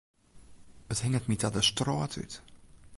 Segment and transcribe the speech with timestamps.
[0.93, 2.31] It hinget my ta de strôt út.